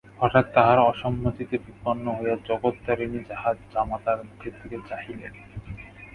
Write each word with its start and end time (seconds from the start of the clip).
হঠাৎ 0.19 0.45
তাহার 0.53 0.79
অসম্মতিতে 0.81 1.55
বিপন্ন 1.57 2.05
হইয়া 2.13 2.35
জগত্তারিণী 2.47 3.19
তাঁহার 3.29 3.55
জামাতার 3.73 4.19
মুখের 4.23 4.53
দিকে 4.61 4.77
চাহিলেন। 4.89 5.33